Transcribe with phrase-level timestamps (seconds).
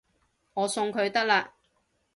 [0.55, 1.49] 我送佢得喇